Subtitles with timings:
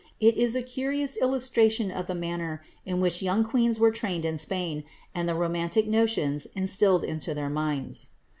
[0.19, 4.25] It is a curious ilius izition of tlie manner in which young queens were trained
[4.25, 8.09] in Spain, and the romantic notions instilled into their minds.